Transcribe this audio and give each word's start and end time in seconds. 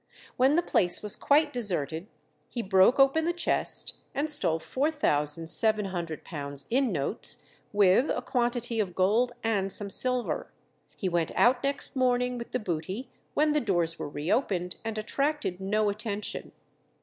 When 0.35 0.55
the 0.55 0.63
place 0.63 1.03
was 1.03 1.15
quite 1.15 1.53
deserted 1.53 2.07
he 2.49 2.63
broke 2.63 2.99
open 2.99 3.25
the 3.25 3.33
chest 3.33 3.97
and 4.15 4.31
stole 4.31 4.59
£4700 4.59 6.65
in 6.71 6.91
notes, 6.91 7.43
with 7.71 8.09
a 8.09 8.23
quantity 8.23 8.79
of 8.79 8.95
gold 8.95 9.33
and 9.43 9.71
some 9.71 9.91
silver. 9.91 10.51
He 10.97 11.07
went 11.07 11.31
out 11.35 11.61
next 11.63 11.95
morning 11.95 12.39
with 12.39 12.49
the 12.51 12.57
booty 12.57 13.11
when 13.35 13.51
the 13.51 13.61
doors 13.61 13.99
were 13.99 14.09
re 14.09 14.31
opened, 14.31 14.77
and 14.83 14.97
attracted 14.97 15.59
no 15.61 15.87
attention. 15.89 16.51